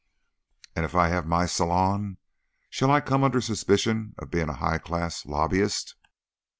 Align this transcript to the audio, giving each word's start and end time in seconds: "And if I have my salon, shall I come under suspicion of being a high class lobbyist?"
"And 0.75 0.83
if 0.83 0.95
I 0.95 1.09
have 1.09 1.27
my 1.27 1.45
salon, 1.45 2.17
shall 2.71 2.89
I 2.89 3.01
come 3.01 3.23
under 3.23 3.39
suspicion 3.39 4.15
of 4.17 4.31
being 4.31 4.49
a 4.49 4.53
high 4.53 4.79
class 4.79 5.27
lobbyist?" 5.27 5.93